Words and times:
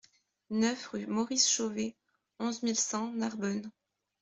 neuf 0.49 0.87
rue 0.87 1.05
Maurice 1.05 1.47
Chauvet, 1.47 1.95
onze 2.39 2.63
mille 2.63 2.75
cent 2.75 3.11
Narbonne 3.13 3.69